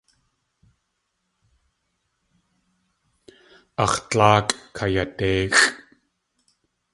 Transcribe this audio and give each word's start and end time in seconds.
Ax̲ 3.83 3.99
dláakʼ 4.09 4.49
kayadéixʼ. 4.77 5.63